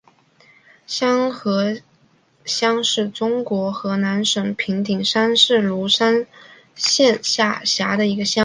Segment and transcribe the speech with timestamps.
[0.87, 1.77] 瀼河
[2.43, 6.25] 乡是中国河南省平顶山市鲁山
[6.75, 8.39] 县下辖的一个乡。